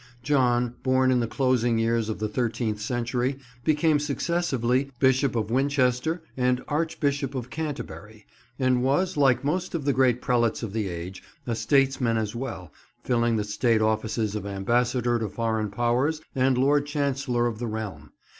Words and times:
John, 0.23 0.73
born 0.81 1.11
in 1.11 1.19
the 1.19 1.27
closing 1.27 1.77
years 1.77 2.09
of 2.09 2.17
the 2.17 2.27
thirteenth 2.27 2.81
century, 2.81 3.37
became 3.63 3.99
successively 3.99 4.89
Bishop 4.99 5.35
of 5.35 5.51
Winchester 5.51 6.23
and 6.35 6.63
Archbishop 6.67 7.35
of 7.35 7.51
Canterbury, 7.51 8.25
and 8.57 8.81
was, 8.81 9.15
like 9.15 9.43
most 9.43 9.75
of 9.75 9.85
the 9.85 9.93
great 9.93 10.19
prelates 10.19 10.63
of 10.63 10.73
the 10.73 10.87
age, 10.89 11.21
a 11.45 11.53
statesman 11.53 12.17
as 12.17 12.35
well, 12.35 12.71
filling 13.03 13.35
the 13.35 13.43
State 13.43 13.79
offices 13.83 14.33
of 14.33 14.47
ambassador 14.47 15.19
to 15.19 15.29
foreign 15.29 15.69
powers 15.69 16.19
and 16.33 16.57
Lord 16.57 16.87
Chancellor 16.87 17.45
of 17.45 17.59
the 17.59 17.67
realm. 17.67 18.09